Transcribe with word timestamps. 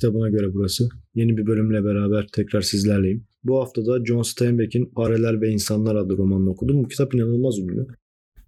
kitabına 0.00 0.28
göre 0.28 0.54
burası. 0.54 0.88
Yeni 1.14 1.36
bir 1.36 1.46
bölümle 1.46 1.84
beraber 1.84 2.26
tekrar 2.32 2.60
sizlerleyim. 2.60 3.26
Bu 3.44 3.60
hafta 3.60 3.86
da 3.86 4.04
John 4.04 4.22
Steinbeck'in 4.22 4.90
Fareler 4.96 5.40
ve 5.40 5.50
İnsanlar 5.50 5.94
adlı 5.94 6.18
romanını 6.18 6.50
okudum. 6.50 6.84
Bu 6.84 6.88
kitap 6.88 7.14
inanılmaz 7.14 7.58
ünlü. 7.58 7.86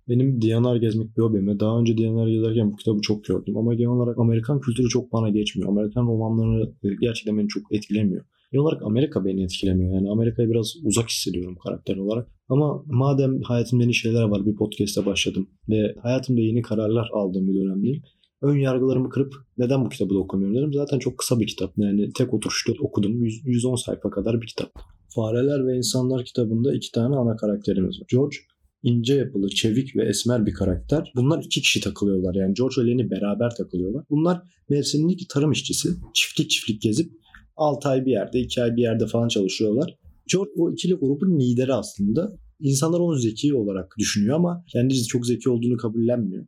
Benim 0.08 0.42
Diyanar 0.42 0.76
gezmek 0.76 1.16
bir 1.16 1.22
hobim. 1.22 1.60
Daha 1.60 1.80
önce 1.80 1.96
Diyanar 1.96 2.28
gezerken 2.28 2.72
bu 2.72 2.76
kitabı 2.76 3.00
çok 3.00 3.24
gördüm. 3.24 3.56
Ama 3.56 3.74
genel 3.74 3.90
olarak 3.90 4.18
Amerikan 4.18 4.60
kültürü 4.60 4.88
çok 4.88 5.12
bana 5.12 5.28
geçmiyor. 5.28 5.70
Amerikan 5.70 6.06
romanları 6.06 6.72
e, 6.84 6.88
gerçekten 7.00 7.38
beni 7.38 7.48
çok 7.48 7.74
etkilemiyor. 7.74 8.24
Genel 8.52 8.62
olarak 8.62 8.82
Amerika 8.82 9.24
beni 9.24 9.44
etkilemiyor. 9.44 9.94
Yani 9.94 10.10
Amerika'ya 10.10 10.48
biraz 10.48 10.74
uzak 10.84 11.08
hissediyorum 11.08 11.56
karakter 11.64 11.96
olarak. 11.96 12.28
Ama 12.48 12.84
madem 12.86 13.40
hayatımda 13.42 13.82
yeni 13.82 13.94
şeyler 13.94 14.22
var 14.22 14.46
bir 14.46 14.54
podcast'e 14.54 15.06
başladım 15.06 15.48
ve 15.68 15.94
hayatımda 16.02 16.40
yeni 16.40 16.62
kararlar 16.62 17.08
aldığım 17.12 17.48
bir 17.48 17.54
dönemdeyim. 17.54 18.02
Ön 18.42 18.56
yargılarımı 18.56 19.10
kırıp 19.10 19.34
neden 19.58 19.84
bu 19.84 19.88
kitabı 19.88 20.14
da 20.14 20.18
okumuyorum 20.18 20.56
dedim. 20.56 20.72
Zaten 20.72 20.98
çok 20.98 21.18
kısa 21.18 21.40
bir 21.40 21.46
kitap. 21.46 21.72
Yani 21.76 22.12
tek 22.12 22.34
oturuşta 22.34 22.72
okudum. 22.80 23.24
100, 23.24 23.46
110 23.46 23.76
sayfa 23.76 24.10
kadar 24.10 24.40
bir 24.40 24.46
kitap. 24.46 24.72
Fareler 25.08 25.66
ve 25.66 25.76
İnsanlar 25.76 26.24
kitabında 26.24 26.74
iki 26.74 26.92
tane 26.92 27.16
ana 27.16 27.36
karakterimiz 27.36 28.00
var. 28.00 28.06
George 28.10 28.36
ince 28.82 29.14
yapılı, 29.14 29.48
çevik 29.48 29.96
ve 29.96 30.08
esmer 30.08 30.46
bir 30.46 30.54
karakter. 30.54 31.12
Bunlar 31.16 31.42
iki 31.44 31.60
kişi 31.60 31.80
takılıyorlar. 31.80 32.34
Yani 32.34 32.54
George 32.54 32.82
ve 32.82 32.86
Lenny 32.86 33.10
beraber 33.10 33.54
takılıyorlar. 33.54 34.04
Bunlar 34.10 34.42
mevsimlik 34.68 35.28
tarım 35.28 35.52
işçisi. 35.52 35.88
Çiftlik 36.14 36.50
çiftlik 36.50 36.82
gezip 36.82 37.12
6 37.56 37.88
ay 37.88 38.06
bir 38.06 38.10
yerde, 38.10 38.40
2 38.40 38.62
ay 38.62 38.76
bir 38.76 38.82
yerde 38.82 39.06
falan 39.06 39.28
çalışıyorlar. 39.28 39.98
George 40.32 40.50
o 40.56 40.72
ikili 40.72 40.94
grubun 40.94 41.40
lideri 41.40 41.74
aslında. 41.74 42.32
İnsanlar 42.60 43.00
onu 43.00 43.16
zeki 43.16 43.54
olarak 43.54 43.94
düşünüyor 43.98 44.36
ama 44.36 44.64
kendisi 44.68 45.06
çok 45.06 45.26
zeki 45.26 45.50
olduğunu 45.50 45.76
kabullenmiyor. 45.76 46.46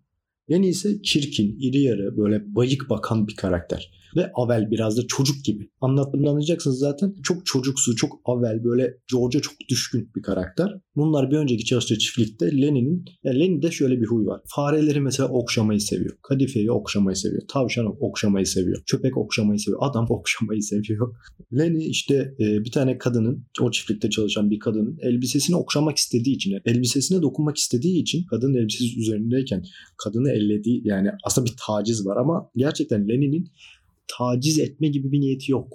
Lenny 0.51 0.69
ise 0.69 1.03
çirkin, 1.03 1.57
iri 1.61 1.81
yarı, 1.81 2.17
böyle 2.17 2.55
bayık 2.55 2.91
bakan 2.91 3.29
bir 3.29 3.37
karakter 3.37 3.91
ve 4.17 4.31
avel 4.35 4.71
biraz 4.71 4.97
da 4.97 5.07
çocuk 5.07 5.45
gibi. 5.45 5.71
Anlattığımda 5.81 6.31
anlayacaksınız 6.31 6.79
zaten. 6.79 7.15
Çok 7.23 7.47
çocuksu, 7.47 7.97
çok 7.97 8.21
avel 8.25 8.65
böyle 8.65 8.97
George'a 9.13 9.41
çok 9.41 9.55
düşkün 9.69 10.11
bir 10.17 10.23
karakter. 10.23 10.81
Bunlar 10.97 11.31
bir 11.31 11.37
önceki 11.37 11.65
çalıştığı 11.65 11.99
çiftlikte 11.99 12.63
Lenin'in, 12.63 13.05
yani 13.25 13.41
Lenin'de 13.41 13.71
şöyle 13.71 14.01
bir 14.01 14.07
huy 14.07 14.27
var. 14.27 14.41
Fareleri 14.47 15.01
mesela 15.01 15.29
okşamayı 15.29 15.81
seviyor. 15.81 16.17
Kadifeyi 16.23 16.73
okşamayı 16.73 17.17
seviyor. 17.17 17.43
Tavşan 17.49 17.97
okşamayı 18.01 18.47
seviyor. 18.47 18.83
Köpek 18.87 19.19
okşamayı 19.19 19.59
seviyor. 19.59 19.79
Adam 19.83 20.07
okşamayı 20.11 20.63
seviyor. 20.63 21.15
Lenin 21.53 21.81
işte 21.81 22.35
e, 22.41 22.65
bir 22.65 22.71
tane 22.71 22.99
kadının, 22.99 23.47
o 23.61 23.71
çiftlikte 23.71 24.11
çalışan 24.11 24.51
bir 24.51 24.59
kadının 24.59 24.99
elbisesini 25.03 25.57
okşamak 25.57 25.97
istediği 25.97 26.35
için, 26.35 26.61
elbisesine 26.65 27.23
dokunmak 27.23 27.57
istediği 27.57 28.03
için 28.03 28.25
kadın 28.31 28.55
elbisesi 28.55 29.01
üzerindeyken 29.01 29.65
kadını 29.97 30.31
ellediği 30.31 30.83
yani 30.85 31.11
aslında 31.25 31.47
bir 31.47 31.55
taciz 31.67 32.07
var 32.07 32.17
ama 32.17 32.51
gerçekten 32.57 33.09
Lenin'in 33.09 33.51
taciz 34.19 34.59
etme 34.59 34.89
gibi 34.89 35.13
bir 35.13 35.21
niyeti 35.21 35.53
yok. 35.53 35.69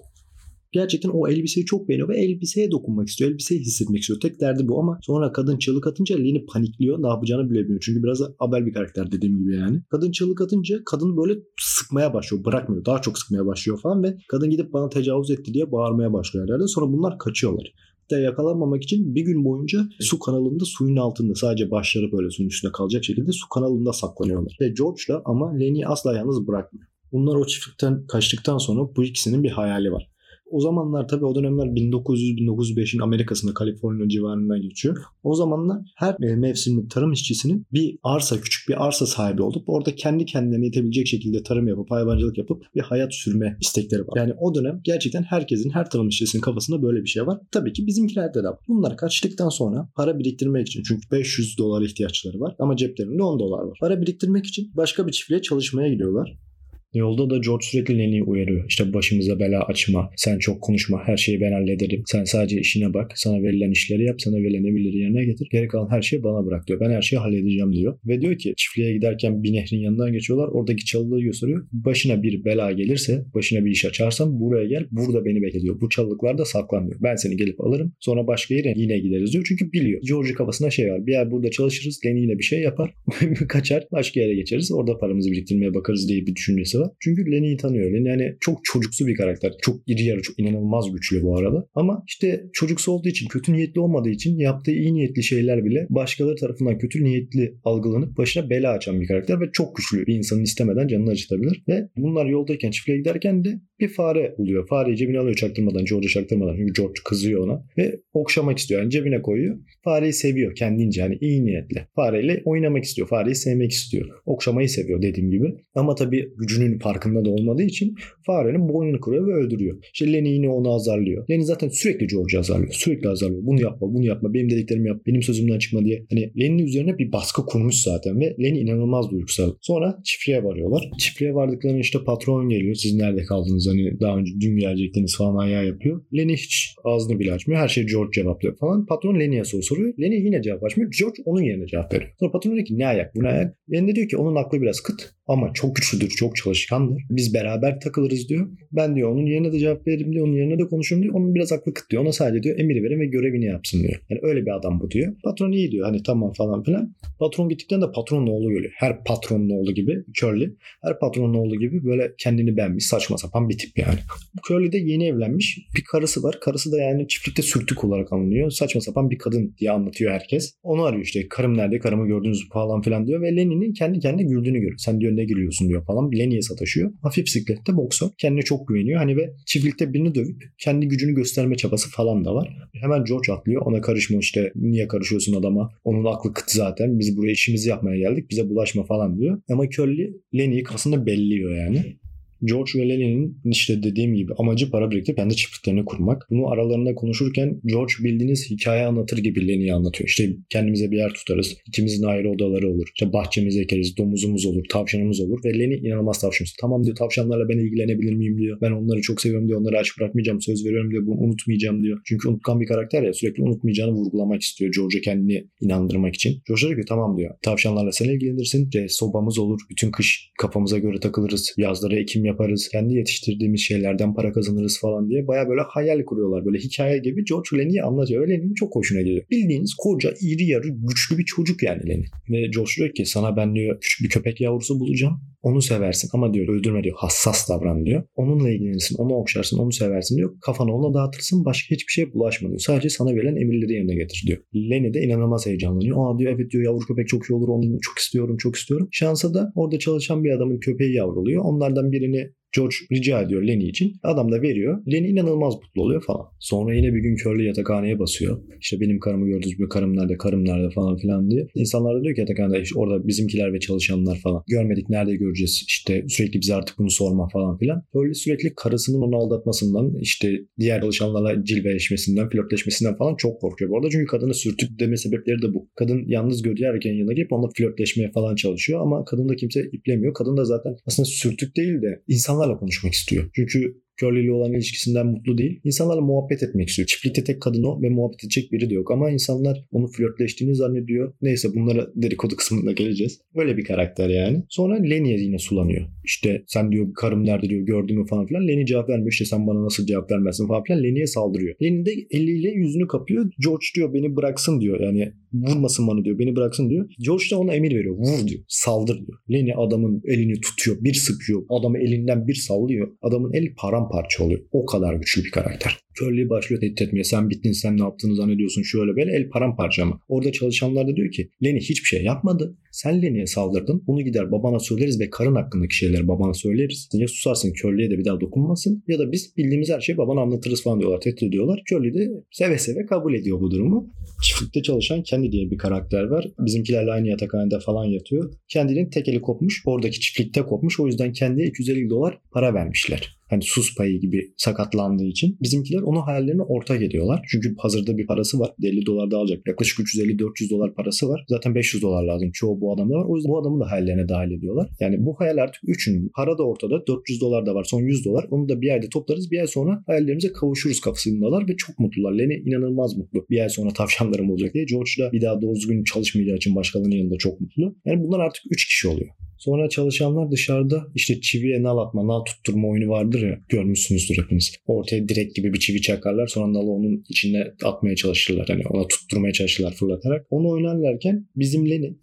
Gerçekten 0.72 1.09
o 1.09 1.27
elbiseyi 1.27 1.66
çok 1.66 1.89
beğeniyor 1.89 2.09
ve 2.09 2.17
elbiseye 2.17 2.72
dokunmak 2.72 3.08
istiyor. 3.08 3.31
Elbiseyi 3.31 3.61
hissetmek 3.61 4.02
istiyor. 4.02 4.19
Tek 4.19 4.41
derdi 4.41 4.67
bu 4.67 4.80
ama 4.80 4.99
sonra 5.02 5.31
kadın 5.31 5.58
çığlık 5.58 5.88
atınca 5.88 6.17
Leni 6.17 6.45
panikliyor. 6.45 7.03
Ne 7.03 7.07
yapacağını 7.07 7.50
bilemiyor. 7.50 7.80
Çünkü 7.83 8.03
biraz 8.03 8.19
da 8.19 8.35
abel 8.39 8.66
bir 8.66 8.73
karakter 8.73 9.11
dediğim 9.11 9.38
gibi 9.38 9.55
yani. 9.55 9.81
Kadın 9.89 10.11
çığlık 10.11 10.41
atınca 10.41 10.81
kadın 10.85 11.17
böyle 11.17 11.39
sıkmaya 11.59 12.13
başlıyor. 12.13 12.45
Bırakmıyor. 12.45 12.85
Daha 12.85 13.02
çok 13.02 13.17
sıkmaya 13.17 13.45
başlıyor 13.45 13.80
falan 13.83 14.03
ve 14.03 14.17
kadın 14.27 14.50
gidip 14.50 14.73
bana 14.73 14.89
tecavüz 14.89 15.31
etti 15.31 15.53
diye 15.53 15.72
bağırmaya 15.72 16.13
başlıyor 16.13 16.47
herhalde. 16.47 16.67
Sonra 16.67 16.94
bunlar 16.94 17.19
kaçıyorlar 17.19 17.73
de 18.11 18.16
yakalanmamak 18.16 18.83
için 18.83 19.16
bir 19.16 19.22
gün 19.22 19.45
boyunca 19.45 19.89
su 20.00 20.19
kanalında 20.19 20.66
suyun 20.66 20.95
altında 20.95 21.35
sadece 21.35 21.72
başları 21.72 22.11
böyle 22.11 22.30
suyun 22.30 22.50
üstünde 22.50 22.72
kalacak 22.72 23.03
şekilde 23.03 23.31
su 23.31 23.50
kanalında 23.50 23.94
saklanıyorlar. 23.94 24.57
Ve 24.61 24.69
George 24.69 25.01
da 25.09 25.22
ama 25.25 25.53
Lenny'i 25.53 25.88
asla 25.88 26.16
yalnız 26.16 26.47
bırakmıyor. 26.47 26.88
Bunlar 27.12 27.36
o 27.36 27.46
çiftlikten 27.46 28.08
kaçtıktan 28.08 28.58
sonra 28.58 28.96
bu 28.96 29.03
ikisinin 29.03 29.44
bir 29.44 29.52
hayali 29.52 29.92
var. 29.92 30.09
O 30.52 30.62
zamanlar 30.62 31.08
tabii 31.08 31.25
o 31.25 31.36
dönemler 31.36 31.66
1900-1905'in 31.66 33.00
Amerika'sında 33.00 33.53
Kaliforniya 33.53 34.09
civarından 34.09 34.62
geçiyor. 34.62 34.97
O 35.24 35.36
zamanlar 35.36 35.78
her 35.96 36.16
mevsimlik 36.20 36.92
tarım 36.92 37.12
işçisinin 37.12 37.66
bir 37.74 37.97
arsa, 38.03 38.42
küçük 38.42 38.70
bir 38.70 38.86
arsa 38.88 39.06
sahibi 39.06 39.42
olup 39.42 39.70
orada 39.70 39.96
kendi 39.96 40.25
kendine 40.25 40.66
yetebilecek 40.66 41.08
şekilde 41.08 41.44
tarım 41.44 41.68
yapıp 41.68 41.92
hayvancılık 41.92 42.38
yapıp 42.38 42.64
bir 42.75 42.81
hayat 42.81 43.14
sürme 43.14 43.58
istekleri 43.62 44.02
var. 44.02 44.14
Yani 44.16 44.34
o 44.40 44.56
dönem 44.56 44.81
gerçekten 44.84 45.24
herkesin, 45.24 45.70
her 45.70 45.90
tarım 45.90 46.08
işçisinin 46.08 46.41
kafasında 46.41 46.81
böyle 46.81 47.03
bir 47.03 47.09
şey 47.09 47.28
var. 47.28 47.40
Tabii 47.52 47.74
ki 47.74 47.88
bizimkilerde 47.88 48.44
de 48.44 48.47
var. 48.47 48.59
Bunlar 48.68 48.97
kaçtıktan 48.97 49.50
sonra 49.50 49.90
para 49.96 50.20
biriktirmek 50.20 50.68
için 50.68 50.84
çünkü 50.84 51.12
500 51.12 51.58
dolar 51.58 51.81
ihtiyaçları 51.81 52.40
var 52.40 52.56
ama 52.59 52.76
ceplerinde 52.76 53.24
10 53.24 53.40
dolar 53.40 53.64
var. 53.64 53.78
Para 53.81 54.02
biriktirmek 54.02 54.46
için 54.46 54.72
başka 54.76 55.08
bir 55.08 55.12
çiftliğe 55.12 55.41
çalışmaya 55.41 55.90
gidiyorlar. 55.90 56.48
Yolda 56.94 57.29
da 57.29 57.38
George 57.38 57.66
sürekli 57.66 58.00
Lenny'i 58.00 58.23
uyarıyor. 58.23 58.66
İşte 58.67 58.94
başımıza 58.94 59.39
bela 59.39 59.61
açma, 59.61 60.09
sen 60.16 60.39
çok 60.39 60.61
konuşma, 60.61 61.07
her 61.07 61.17
şeyi 61.17 61.41
ben 61.41 61.51
hallederim. 61.51 62.03
Sen 62.05 62.23
sadece 62.23 62.59
işine 62.59 62.94
bak, 62.94 63.11
sana 63.16 63.44
verilen 63.44 63.72
işleri 63.72 64.03
yap, 64.03 64.22
sana 64.22 64.35
verilen 64.35 64.63
emirleri 64.63 64.97
yerine 64.97 65.25
getir. 65.25 65.47
Geri 65.51 65.67
kalan 65.67 65.89
her 65.91 66.01
şeyi 66.01 66.23
bana 66.23 66.45
bırak 66.45 66.67
diyor. 66.67 66.79
Ben 66.79 66.91
her 66.91 67.01
şeyi 67.01 67.19
halledeceğim 67.19 67.73
diyor. 67.73 67.99
Ve 68.07 68.22
diyor 68.22 68.38
ki 68.38 68.53
çiftliğe 68.57 68.94
giderken 68.94 69.44
bir 69.44 69.53
nehrin 69.53 69.79
yanından 69.79 70.13
geçiyorlar. 70.13 70.47
Oradaki 70.47 70.85
çalılığı 70.85 71.22
gösteriyor. 71.22 71.67
Başına 71.72 72.23
bir 72.23 72.45
bela 72.45 72.72
gelirse, 72.72 73.25
başına 73.35 73.66
bir 73.66 73.72
iş 73.72 73.85
açarsam 73.85 74.39
buraya 74.39 74.66
gel, 74.66 74.88
burada 74.91 75.25
beni 75.25 75.41
bekle 75.41 75.61
diyor. 75.61 75.81
Bu 75.81 75.89
çalılıklarda 75.89 76.45
saklanmıyor. 76.45 76.99
Ben 77.01 77.16
seni 77.16 77.38
gelip 77.38 77.61
alırım. 77.61 77.94
Sonra 77.99 78.28
başka 78.28 78.55
yere 78.55 78.73
yine 78.75 78.99
gideriz 78.99 79.33
diyor. 79.33 79.45
Çünkü 79.47 79.72
biliyor. 79.72 80.01
George'un 80.01 80.35
kafasında 80.35 80.69
şey 80.69 80.91
var. 80.91 81.05
Bir 81.05 81.11
yer 81.11 81.31
burada 81.31 81.51
çalışırız. 81.51 81.99
Lenny 82.05 82.22
yine 82.22 82.38
bir 82.38 82.44
şey 82.44 82.61
yapar. 82.61 82.94
Kaçar. 83.49 83.88
Başka 83.91 84.19
yere 84.19 84.35
geçeriz. 84.35 84.72
Orada 84.72 84.97
paramızı 84.97 85.31
biriktirmeye 85.31 85.73
bakarız 85.73 86.09
diye 86.09 86.25
bir 86.25 86.35
düşüncesi 86.35 86.78
var. 86.79 86.91
Çünkü 87.00 87.31
Lenny'i 87.31 87.57
tanıyor. 87.57 87.91
Lenny 87.91 88.07
yani 88.07 88.35
çok 88.40 88.59
çocuksu 88.63 89.07
bir 89.07 89.16
karakter. 89.16 89.53
Çok 89.62 89.79
iri 89.88 90.03
yarı, 90.03 90.22
çok 90.22 90.40
inanılmaz 90.40 90.91
güçlü 90.94 91.23
bu 91.23 91.38
arada. 91.38 91.67
Ama 91.73 92.03
işte 92.07 92.44
çocuksu 92.53 92.91
olduğu 92.91 93.09
için, 93.09 93.28
kötü 93.28 93.53
niyetli 93.53 93.81
olmadığı 93.81 94.09
için 94.09 94.38
yaptığı 94.38 94.72
iyi 94.72 94.94
niyetli 94.94 95.23
şeyler 95.23 95.66
bile 95.66 95.88
başkaları 95.90 96.35
tarafından 96.35 96.78
kötü 96.78 97.03
niyetli 97.03 97.53
algılanıp 97.63 98.17
başına 98.17 98.50
bela 98.50 98.72
açan 98.72 99.01
bir 99.01 99.07
karakter 99.07 99.41
ve 99.41 99.45
çok 99.53 99.75
güçlü 99.75 100.07
bir 100.07 100.16
insanın 100.16 100.44
istemeden 100.44 100.88
canını 100.88 101.09
acıtabilir. 101.09 101.63
Ve 101.67 101.90
bunlar 101.97 102.25
yoldayken, 102.25 102.72
çiftliğe 102.72 102.97
giderken 102.97 103.44
de 103.46 103.59
bir 103.79 103.88
fare 103.88 104.35
buluyor. 104.38 104.67
Fareyi 104.67 104.97
cebine 104.97 105.19
alıyor 105.19 105.35
çaktırmadan, 105.35 105.85
George'a 105.85 106.09
çaktırmadan. 106.09 106.56
Çünkü 106.56 106.73
George 106.73 107.01
kızıyor 107.06 107.47
ona. 107.47 107.66
Ve 107.78 108.00
okşamak 108.13 108.57
istiyor. 108.57 108.81
Yani 108.81 108.91
cebine 108.91 109.22
koyuyor. 109.22 109.57
Fareyi 109.84 110.13
seviyor 110.13 110.56
kendince. 110.56 111.01
Yani 111.01 111.17
iyi 111.22 111.46
niyetli. 111.46 111.88
Fareyle 111.96 112.41
oynamak 112.46 112.84
istiyor. 112.84 113.07
Fareyi 113.07 113.35
sevmek 113.35 113.72
istiyor. 113.72 114.07
Okşamayı 114.25 114.69
seviyor 114.69 115.01
dediğim 115.01 115.31
gibi. 115.31 115.56
Ama 115.75 115.96
tabii 115.96 116.29
gücünün 116.38 116.69
farkında 116.78 117.25
da 117.25 117.30
olmadığı 117.30 117.63
için 117.63 117.96
farenin 118.25 118.69
boynunu 118.69 119.00
kırıyor 119.00 119.28
ve 119.28 119.34
öldürüyor. 119.34 119.78
İşte 119.94 120.13
Lenny 120.13 120.30
yine 120.30 120.50
onu 120.50 120.74
azarlıyor. 120.74 121.25
Lenny 121.30 121.44
zaten 121.44 121.69
sürekli 121.69 122.07
George'u 122.07 122.40
azarlıyor. 122.40 122.74
Sürekli 122.74 123.09
azarlıyor. 123.09 123.46
Bunu 123.46 123.62
yapma, 123.62 123.94
bunu 123.94 124.06
yapma. 124.06 124.34
Benim 124.34 124.50
dediklerimi 124.50 124.88
yap. 124.88 125.02
Benim 125.08 125.22
sözümden 125.22 125.59
çıkma 125.59 125.85
diye. 125.85 126.06
Hani 126.09 126.31
Lenny'nin 126.40 126.66
üzerine 126.66 126.97
bir 126.97 127.12
baskı 127.12 127.46
kurmuş 127.46 127.75
zaten 127.75 128.19
ve 128.19 128.35
Lenny 128.44 128.62
inanılmaz 128.62 129.12
duygusal. 129.12 129.53
Sonra 129.62 130.00
çiftliğe 130.03 130.44
varıyorlar. 130.44 130.91
Çiftliğe 131.00 131.34
vardıklarında 131.34 131.79
işte 131.79 132.00
patron 132.06 132.50
geliyor. 132.50 132.75
Siz 132.75 132.96
nerede 132.96 133.24
kaldınız? 133.24 133.68
Hani 133.68 134.00
daha 134.00 134.18
önce 134.18 134.31
dün 134.40 134.58
gelecektiniz 134.58 135.18
falan 135.18 135.38
ayağı 135.38 135.66
yapıyor. 135.66 136.02
Lenny 136.18 136.34
hiç 136.34 136.75
ağzını 136.84 137.19
bile 137.19 137.34
açmıyor. 137.34 137.62
Her 137.62 137.68
şey 137.68 137.85
George 137.85 138.12
cevaplıyor 138.12 138.58
falan. 138.58 138.85
Patron 138.85 139.19
Lenny'e 139.19 139.44
soru 139.44 139.63
soruyor. 139.63 139.94
Lenny 140.02 140.16
yine 140.16 140.41
cevap 140.41 140.63
açmıyor. 140.63 140.91
George 141.00 141.22
onun 141.25 141.41
yerine 141.41 141.68
cevap 141.68 141.94
veriyor. 141.94 142.12
Sonra 142.19 142.31
patron 142.31 142.56
diyor 142.56 142.66
ki 142.66 142.78
ne 142.78 142.88
ayak 142.88 143.16
bu 143.16 143.24
ne 143.24 143.28
ayak? 143.28 143.56
Lenny 143.72 143.96
diyor 143.96 144.08
ki 144.08 144.18
onun 144.18 144.35
aklı 144.35 144.62
biraz 144.62 144.81
kıt 144.81 145.13
ama 145.28 145.53
çok 145.53 145.75
güçlüdür, 145.75 146.09
çok 146.09 146.35
çalışkandır. 146.59 147.03
Biz 147.09 147.34
beraber 147.34 147.80
takılırız 147.80 148.30
diyor. 148.30 148.47
Ben 148.72 148.96
diyor 148.96 149.12
onun 149.12 149.25
yerine 149.25 149.52
de 149.52 149.59
cevap 149.59 149.88
veririm 149.88 150.14
diyor. 150.14 150.28
Onun 150.28 150.36
yerine 150.36 150.59
de 150.59 150.68
konuşurum 150.68 151.03
diyor. 151.03 151.14
Onun 151.14 151.36
biraz 151.36 151.52
aklı 151.52 151.74
kıt 151.74 151.92
diyor. 151.92 152.03
Ona 152.03 152.12
sadece 152.12 152.44
diyor 152.44 152.59
emir 152.59 152.84
verin 152.84 153.00
ve 153.00 153.06
görevini 153.06 153.46
yapsın 153.46 153.84
diyor. 153.84 154.02
Yani 154.09 154.20
öyle 154.23 154.46
bir 154.46 154.52
adam 154.52 154.79
bu 154.79 154.91
diyor. 154.91 155.14
Patron 155.23 155.52
iyi 155.52 155.72
diyor. 155.72 155.85
Hani 155.85 156.03
tamam 156.03 156.34
falan 156.34 156.64
filan. 156.64 156.96
Patron 157.20 157.50
gittikten 157.50 157.82
de 157.82 157.85
patronun 157.96 158.28
oğlu 158.28 158.50
geliyor. 158.50 158.73
Her 158.76 159.03
patronun 159.03 159.50
oğlu 159.50 159.73
gibi 159.73 160.03
Curly. 160.20 160.56
Her 160.82 161.00
patronun 161.00 161.34
oğlu 161.34 161.59
gibi 161.59 161.85
böyle 161.85 162.14
kendini 162.17 162.58
beğenmiş 162.58 162.85
saçma 162.85 163.17
sapan 163.17 163.50
bir 163.50 163.58
tip 163.58 163.78
yani. 163.78 164.00
Curly 164.47 164.72
de 164.72 164.78
yeni 164.78 165.08
evlenmiş. 165.08 165.59
Bir 165.76 165.84
karısı 165.84 166.23
var. 166.23 166.38
Karısı 166.41 166.72
da 166.72 166.82
yani 166.82 167.08
çiftlikte 167.08 167.41
sürtük 167.41 167.84
olarak 167.84 168.14
anılıyor. 168.14 168.52
Saçma 168.52 168.82
sapan 168.82 169.09
bir 169.09 169.17
kadın 169.17 169.55
diye 169.59 169.72
anlatıyor 169.72 170.12
herkes. 170.12 170.53
Onu 170.64 170.84
arıyor 170.84 171.03
işte. 171.03 171.28
Karım 171.29 171.58
nerede? 171.58 171.79
Karımı 171.79 172.08
gördünüz 172.08 172.50
falan 172.53 172.82
filan 172.82 173.08
diyor. 173.08 173.22
Ve 173.22 173.35
Lenny'nin 173.35 173.73
kendi 173.73 174.00
kendine 174.00 174.28
güldüğünü 174.28 174.59
görüyor. 174.59 174.78
Sen 174.78 175.02
diyor 175.02 175.16
ne 175.16 175.26
gülüyorsun 175.26 175.70
diyor 175.70 175.85
falan. 175.85 176.12
Lenny'ye 176.12 176.41
sataşıyor. 176.49 176.91
Hafif 177.01 177.25
bisiklette 177.25 177.78
boksör. 177.78 178.07
Kendine 178.17 178.41
çok 178.41 178.67
güveniyor. 178.67 178.99
Hani 178.99 179.17
ve 179.17 179.34
çiftlikte 179.46 179.93
birini 179.93 180.16
dövüp 180.16 180.43
kendi 180.57 180.87
gücünü 180.87 181.16
gösterme 181.16 181.55
çabası 181.55 181.90
falan 181.90 182.25
da 182.25 182.35
var. 182.35 182.57
Hemen 182.73 183.03
George 183.03 183.34
atlıyor. 183.34 183.61
Ona 183.66 183.81
karışma 183.81 184.19
işte. 184.19 184.51
Niye 184.55 184.87
karışıyorsun 184.87 185.34
adama? 185.34 185.72
Onun 185.84 186.05
aklı 186.05 186.34
kıt 186.34 186.51
zaten. 186.51 186.99
Biz 186.99 187.17
buraya 187.17 187.31
işimizi 187.31 187.69
yapmaya 187.69 187.97
geldik. 187.97 188.29
Bize 188.29 188.49
bulaşma 188.49 188.84
falan 188.84 189.19
diyor. 189.19 189.41
Ama 189.49 189.69
Curly 189.69 190.13
Lenny'yi 190.37 190.63
aslında 190.73 191.05
belliyor 191.05 191.55
yani. 191.55 191.97
George 192.44 192.72
ve 192.76 192.90
Lenny'nin 192.90 193.38
işte 193.46 193.84
dediğim 193.84 194.16
gibi 194.16 194.34
amacı 194.38 194.72
para 194.72 194.91
biriktirip 194.91 195.18
kendi 195.18 195.36
çiftliklerini 195.36 195.86
kurmak. 195.86 196.28
Bunu 196.30 196.52
aralarında 196.52 196.96
konuşurken 196.96 197.62
George 197.66 197.94
bildiğiniz 198.03 198.50
hikaye 198.52 198.86
anlatır 198.86 199.18
gibi 199.18 199.47
Lenny'yi 199.47 199.74
anlatıyor. 199.74 200.08
İşte 200.08 200.30
kendimize 200.50 200.91
bir 200.91 200.97
yer 200.97 201.14
tutarız. 201.14 201.58
İkimizin 201.68 202.03
ayrı 202.03 202.32
odaları 202.32 202.70
olur. 202.70 202.88
İşte 202.96 203.14
bahçemizi 203.14 203.62
ekeriz. 203.62 203.97
Domuzumuz 203.97 204.46
olur. 204.46 204.64
Tavşanımız 204.70 205.20
olur. 205.20 205.40
Ve 205.46 205.59
Lenny 205.59 205.88
inanılmaz 205.88 206.22
tavşanımız. 206.22 206.53
Tamam 206.62 206.84
diyor 206.84 206.96
tavşanlarla 206.96 207.50
ben 207.50 207.58
ilgilenebilir 207.58 208.14
miyim 208.14 208.38
diyor. 208.38 208.58
Ben 208.62 208.72
onları 208.72 209.02
çok 209.02 209.22
seviyorum 209.22 209.47
diyor. 209.47 209.62
Onları 209.62 209.78
aç 209.78 210.00
bırakmayacağım. 210.00 210.41
Söz 210.41 210.66
veriyorum 210.66 210.91
diyor. 210.91 211.06
Bunu 211.06 211.16
unutmayacağım 211.20 211.84
diyor. 211.84 212.00
Çünkü 212.06 212.30
unutkan 212.30 212.62
bir 212.62 212.66
karakter 212.66 213.03
ya 213.03 213.14
sürekli 213.14 213.44
unutmayacağını 213.44 213.91
vurgulamak 213.91 214.41
istiyor 214.41 214.72
George'a 214.76 215.02
kendini 215.02 215.47
inandırmak 215.62 216.16
için. 216.16 216.41
George 216.47 216.68
diyor 216.68 216.82
ki 216.82 216.86
tamam 216.90 217.18
diyor. 217.18 217.36
Tavşanlarla 217.41 217.91
sen 217.91 218.06
ilgilenirsin. 218.06 218.64
İşte 218.64 218.86
sobamız 218.90 219.40
olur. 219.40 219.59
Bütün 219.70 219.91
kış 219.91 220.32
kafamıza 220.40 220.78
göre 220.78 221.00
takılırız. 221.00 221.53
Yazları 221.58 222.00
ekim 222.00 222.26
yaparız. 222.29 222.70
Kendi 222.72 222.93
yetiştirdiğimiz 222.93 223.61
şeylerden 223.61 224.14
para 224.14 224.31
kazanırız 224.31 224.79
falan 224.79 225.09
diye. 225.09 225.28
Baya 225.28 225.49
böyle 225.49 225.61
hayal 225.61 226.05
kuruyorlar. 226.05 226.46
Böyle 226.46 226.58
hikaye 226.58 226.97
gibi 226.97 227.26
George 227.26 227.58
Lenny'i 227.58 227.81
anlatıyor. 227.81 228.28
Lenny'nin 228.28 228.53
çok 228.53 228.76
hoşuna 228.76 229.02
gidiyor. 229.02 229.23
Bildiğiniz 229.31 229.73
koca, 229.73 230.14
iri 230.22 230.46
yarı, 230.46 230.67
güçlü 230.67 231.17
bir 231.17 231.26
çocuk 231.26 231.64
yani 231.64 231.90
Lenny. 231.90 232.05
Ve 232.29 232.47
George 232.47 232.72
diyor 232.78 232.93
ki 232.93 233.05
sana 233.05 233.37
ben 233.37 233.55
diyor 233.55 233.78
küçük 233.81 234.03
bir 234.03 234.09
köpek 234.09 234.41
yavrusu 234.41 234.79
bulacağım. 234.79 235.22
Onu 235.41 235.62
seversin 235.62 236.09
ama 236.14 236.34
diyor 236.34 236.47
öldürme 236.47 236.84
diyor. 236.84 236.96
Hassas 237.00 237.50
davran 237.50 237.86
diyor. 237.86 238.03
Onunla 238.16 238.50
ilgilenirsin, 238.50 238.96
onu 238.97 239.14
okşarsın, 239.14 239.58
onu 239.58 239.72
seversin 239.72 240.18
diyor. 240.18 240.40
Kafanı 240.41 240.76
ona 240.76 240.94
dağıtırsın 240.94 241.46
başka 241.46 241.76
hiçbir 241.76 241.91
şeye 241.91 242.14
bulaşma 242.14 242.50
diyor. 242.50 242.59
Sadece 242.59 242.90
sana 242.90 243.16
verilen 243.16 243.36
emirleri 243.36 243.74
yerine 243.74 243.96
getir 243.96 244.24
diyor. 244.28 244.40
Lenny 244.56 244.94
de 244.94 245.02
inanılmaz 245.02 245.46
heyecanlanıyor. 245.46 245.97
Aa 246.00 246.20
diyor 246.20 246.34
evet 246.36 246.52
diyor 246.52 246.64
yavru 246.64 246.80
köpek 246.80 247.08
çok 247.08 247.30
iyi 247.30 247.34
olur 247.34 247.47
onu 247.47 247.80
çok 247.82 247.97
istiyorum 247.97 248.38
çok 248.38 248.56
istiyorum. 248.56 248.88
Şansa 248.91 249.34
da 249.34 249.52
orada 249.56 249.80
çalışan 249.80 250.24
bir 250.24 250.32
adamın 250.32 250.59
köpeği 250.59 250.96
yavruluyor. 250.96 251.44
Onlardan 251.46 251.91
birini 251.91 252.34
George 252.55 252.75
rica 252.91 253.22
ediyor 253.22 253.43
Lenny 253.43 253.69
için. 253.69 253.93
Adam 254.03 254.31
da 254.31 254.41
veriyor. 254.41 254.84
Lenny 254.93 255.09
inanılmaz 255.09 255.55
mutlu 255.55 255.81
oluyor 255.81 256.03
falan. 256.03 256.25
Sonra 256.39 256.75
yine 256.75 256.93
bir 256.93 257.00
gün 257.00 257.15
körlü 257.15 257.43
yatakhaneye 257.43 258.00
basıyor. 258.00 258.41
İşte 258.62 258.79
benim 258.79 259.00
karımı 259.00 259.27
gördünüz 259.27 259.60
mü? 259.60 259.69
Karım 259.69 259.98
nerede? 259.98 260.17
Karım 260.17 260.46
nerede? 260.46 260.69
Falan 260.69 260.98
filan 260.98 261.31
diye. 261.31 261.48
İnsanlar 261.55 262.00
da 262.00 262.03
diyor 262.03 262.15
ki 262.15 262.22
yatakhanede 262.22 262.62
işte 262.62 262.79
orada 262.79 263.07
bizimkiler 263.07 263.53
ve 263.53 263.60
çalışanlar 263.60 264.19
falan. 264.24 264.43
Görmedik 264.48 264.89
nerede 264.89 265.15
göreceğiz? 265.15 265.63
İşte 265.67 266.05
sürekli 266.07 266.41
bize 266.41 266.55
artık 266.55 266.77
bunu 266.77 266.89
sorma 266.89 267.27
falan 267.34 267.57
filan. 267.57 267.84
Böyle 267.96 268.13
sürekli 268.13 268.53
karısının 268.55 269.01
onu 269.01 269.15
aldatmasından 269.15 269.93
işte 270.01 270.39
diğer 270.60 270.81
çalışanlarla 270.81 271.43
cilveleşmesinden, 271.43 272.29
flörtleşmesinden 272.29 272.98
falan 272.98 273.15
çok 273.15 273.41
korkuyor 273.41 273.72
bu 273.72 273.77
arada. 273.77 273.89
Çünkü 273.89 274.05
kadını 274.05 274.34
sürtük 274.34 274.79
deme 274.79 274.98
sebepleri 274.98 275.41
de 275.41 275.53
bu. 275.53 275.69
Kadın 275.75 276.03
yalnız 276.07 276.41
gördüğü 276.41 276.63
erkeğin 276.63 276.95
yanına 276.95 277.13
gelip 277.13 277.34
onunla 277.34 277.50
flörtleşmeye 277.57 278.12
falan 278.12 278.36
çalışıyor 278.36 278.81
ama 278.81 279.05
kadın 279.05 279.29
da 279.29 279.36
kimse 279.36 279.62
iplemiyor. 279.72 280.13
Kadın 280.13 280.38
da 280.38 280.45
zaten 280.45 280.75
aslında 280.86 281.05
sürtük 281.05 281.57
değil 281.57 281.81
de 281.81 282.01
insan 282.07 282.38
insanlarla 282.39 282.60
konuşmak 282.60 282.94
istiyor. 282.94 283.30
Çünkü 283.36 283.82
Curly 284.00 284.32
olan 284.32 284.53
ilişkisinden 284.53 285.08
mutlu 285.08 285.38
değil. 285.38 285.60
İnsanlarla 285.63 286.01
muhabbet 286.01 286.44
etmek 286.44 286.70
istiyor. 286.70 286.88
Çiftlikte 286.88 287.24
tek 287.24 287.41
kadın 287.41 287.63
o 287.63 287.82
ve 287.82 287.89
muhabbet 287.89 288.24
edecek 288.24 288.51
biri 288.51 288.70
de 288.70 288.74
yok. 288.74 288.91
Ama 288.91 289.10
insanlar 289.12 289.65
onu 289.72 289.88
flörtleştiğini 289.88 290.56
zannediyor. 290.56 291.13
Neyse 291.22 291.48
bunlara 291.56 291.88
dedikodu 291.96 292.36
kısmında 292.38 292.72
geleceğiz. 292.72 293.22
Böyle 293.36 293.58
bir 293.58 293.63
karakter 293.63 294.10
yani. 294.10 294.44
Sonra 294.50 294.75
Lenny'e 294.75 295.20
yine 295.20 295.39
sulanıyor. 295.39 295.88
İşte 296.06 296.44
sen 296.48 296.72
diyor 296.72 296.94
karım 296.94 297.25
nerede 297.25 297.50
diyor 297.50 297.65
gördün 297.65 298.00
mü 298.00 298.06
falan 298.06 298.25
filan. 298.25 298.48
Lenny 298.48 298.65
cevap 298.65 298.89
vermiyor. 298.89 299.12
İşte 299.12 299.25
sen 299.25 299.48
bana 299.48 299.63
nasıl 299.63 299.86
cevap 299.86 300.12
vermezsin 300.12 300.48
falan 300.48 300.63
filan. 300.63 300.84
Lenny'e 300.84 301.08
saldırıyor. 301.08 301.56
Lenny 301.62 301.86
de 301.86 301.91
eliyle 302.12 302.50
yüzünü 302.50 302.88
kapıyor. 302.88 303.32
George 303.44 303.65
diyor 303.75 303.94
beni 303.94 304.15
bıraksın 304.15 304.62
diyor. 304.62 304.80
Yani 304.80 305.13
vurmasın 305.34 305.88
bana 305.88 306.05
diyor. 306.05 306.20
Beni 306.20 306.36
bıraksın 306.36 306.70
diyor. 306.70 306.89
George 307.00 307.24
da 307.31 307.39
ona 307.39 307.53
emir 307.53 307.75
veriyor. 307.75 307.96
Vur 307.98 308.27
diyor. 308.27 308.43
Saldır 308.48 308.96
diyor. 309.08 309.20
Lenny 309.31 309.53
adamın 309.58 310.01
elini 310.05 310.41
tutuyor. 310.41 310.77
Bir 310.81 310.93
sıkıyor. 310.93 311.41
Adamı 311.50 311.77
elinden 311.77 312.27
bir 312.27 312.36
sallıyor. 312.36 312.88
Adamın 313.01 313.34
eli 313.34 313.53
paramparça 313.55 314.24
oluyor. 314.24 314.41
O 314.51 314.65
kadar 314.65 314.93
güçlü 314.93 315.24
bir 315.24 315.31
karakter. 315.31 315.77
Curly 316.00 316.30
başlıyor 316.30 316.62
tehdit 316.62 316.82
etmeye. 316.82 317.03
Sen 317.03 317.30
bittin 317.30 317.51
sen 317.51 317.77
ne 317.77 317.82
yaptığını 317.82 318.15
zannediyorsun 318.15 318.62
şöyle 318.62 318.96
böyle 318.96 319.15
el 319.15 319.30
paramparça 319.30 319.86
mı? 319.86 320.00
Orada 320.08 320.32
çalışanlar 320.32 320.88
da 320.88 320.96
diyor 320.96 321.12
ki 321.12 321.30
Lenny 321.44 321.60
hiçbir 321.60 321.88
şey 321.88 322.03
yapmadı. 322.03 322.58
Sen 322.72 323.01
Lenny'e 323.01 323.25
saldırdın. 323.25 323.84
Bunu 323.88 324.01
gider 324.01 324.32
babana 324.32 324.60
söyleriz 324.60 325.00
ve 325.00 325.10
karın 325.10 325.36
hakkındaki 325.36 325.75
şeyleri 325.75 326.08
babana 326.08 326.34
söyleriz. 326.34 326.89
Ya 326.94 327.08
susarsın 327.08 327.53
Curly'e 327.53 327.89
de 327.89 327.98
bir 327.98 328.06
daha 328.06 328.22
dokunmasın 328.22 328.84
ya 328.88 329.00
da 329.00 329.12
biz 329.12 329.38
bildiğimiz 329.38 329.70
her 329.70 329.80
şeyi 329.80 329.98
babana 329.98 330.22
anlatırız 330.22 330.63
falan 330.63 330.80
diyorlar. 330.80 331.01
Tehdit 331.01 331.24
ediyorlar. 331.24 331.63
Curly 331.70 331.94
de 331.94 332.10
seve 332.32 332.58
seve 332.58 332.86
kabul 332.86 333.13
ediyor 333.13 333.41
bu 333.41 333.51
durumu. 333.51 333.94
Çiftlikte 334.24 334.62
çalışan 334.62 335.03
Kendi 335.03 335.32
diye 335.32 335.51
bir 335.51 335.58
karakter 335.58 336.03
var. 336.03 336.27
Bizimkilerle 336.39 336.91
aynı 336.91 337.08
yatakhanede 337.08 337.60
falan 337.60 337.86
yatıyor. 337.86 338.34
Kendi'nin 338.48 338.89
tek 338.89 339.08
eli 339.08 339.22
kopmuş. 339.22 339.63
Oradaki 339.65 340.00
çiftlikte 340.00 340.41
kopmuş. 340.41 340.80
O 340.80 340.88
yüzden 340.88 341.13
Kendi'ye 341.13 341.48
250 341.48 341.89
dolar 341.89 342.18
para 342.32 342.53
vermişler 342.53 343.18
hani 343.29 343.43
sus 343.43 343.75
payı 343.75 344.00
gibi 344.00 344.34
sakatlandığı 344.38 345.05
için 345.05 345.38
bizimkiler 345.41 345.81
onu 345.81 346.01
hayallerine 346.01 346.41
ortak 346.41 346.81
ediyorlar. 346.81 347.25
Çünkü 347.31 347.55
hazırda 347.58 347.98
bir 347.98 348.08
parası 348.08 348.39
var. 348.39 348.51
50 348.63 348.86
dolar 348.86 349.12
da 349.12 349.17
alacak. 349.17 349.48
Yaklaşık 349.48 349.79
350-400 349.79 350.50
dolar 350.50 350.75
parası 350.75 351.10
var. 351.10 351.25
Zaten 351.27 351.55
500 351.55 351.84
dolar 351.84 352.03
lazım. 352.03 352.31
Çoğu 352.34 352.62
bu 352.62 352.74
adamda 352.74 352.96
var. 352.96 353.05
O 353.08 353.15
yüzden 353.15 353.31
bu 353.31 353.39
adamı 353.39 353.60
da 353.60 353.72
hayallerine 353.72 354.10
dahil 354.10 354.31
ediyorlar. 354.31 354.70
Yani 354.79 355.05
bu 355.05 355.20
hayal 355.20 355.38
artık 355.38 355.70
üçün. 355.70 356.12
Para 356.15 356.38
da 356.38 356.43
ortada. 356.43 356.88
400 356.88 357.22
dolar 357.22 357.46
da 357.46 357.55
var. 357.55 357.63
Son 357.63 357.81
100 357.81 358.05
dolar. 358.05 358.25
Onu 358.31 358.50
da 358.50 358.62
bir 358.62 358.70
ayda 358.70 358.89
toplarız. 358.89 359.31
Bir 359.31 359.39
ay 359.39 359.48
sonra 359.48 359.84
hayallerimize 359.86 360.31
kavuşuruz 360.31 360.81
kafasındalar 360.81 361.48
ve 361.48 361.55
çok 361.55 361.79
mutlular. 361.79 362.12
Lenny 362.12 362.50
inanılmaz 362.50 362.98
mutlu. 362.98 363.25
Bir 363.29 363.39
ay 363.39 363.50
sonra 363.50 363.70
tavşanlarım 363.70 364.31
olacak 364.31 364.53
diye. 364.53 364.65
George 364.65 364.91
da 365.00 365.12
bir 365.12 365.22
daha 365.22 365.41
doğru 365.41 365.55
düzgün 365.55 365.84
çalışmayacağı 365.84 366.36
için 366.38 366.55
başkalarının 366.55 366.96
yanında 366.96 367.17
çok 367.17 367.41
mutlu. 367.41 367.75
Yani 367.86 368.03
bunlar 368.03 368.20
artık 368.20 368.43
3 368.51 368.67
kişi 368.67 368.88
oluyor. 368.88 369.10
Sonra 369.39 369.70
çalışanlar 369.70 370.31
dışarıda 370.31 370.88
işte 370.96 371.22
çiviye 371.22 371.63
nal 371.63 371.77
atma, 371.77 372.08
nal 372.08 372.24
tutturma 372.24 372.67
oyunu 372.67 372.89
vardır 372.89 373.18
ya 373.21 373.39
görmüşsünüzdür 373.50 374.24
hepiniz. 374.24 374.55
Ortaya 374.65 375.10
direkt 375.10 375.36
gibi 375.36 375.53
bir 375.53 375.60
çivi 375.60 375.81
çakarlar 375.81 376.27
sonra 376.27 376.53
nalı 376.53 376.71
onun 376.71 377.03
içine 377.10 377.48
atmaya 377.63 377.95
çalışırlar. 377.95 378.48
Hani 378.48 378.67
ona 378.67 378.88
tutturmaya 378.88 379.33
çalışırlar 379.33 379.74
fırlatarak. 379.74 380.25
Onu 380.29 380.50
oynarlarken 380.50 381.27
bizim 381.36 381.69
Lenny 381.69 381.93